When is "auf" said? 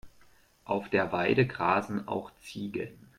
0.63-0.89